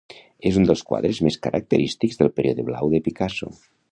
És 0.49 0.55
un 0.61 0.63
dels 0.69 0.81
quadres 0.91 1.19
més 1.27 1.37
característics 1.43 2.19
del 2.21 2.33
Període 2.39 2.67
blau 2.73 2.93
de 2.95 3.05
Picasso. 3.11 3.53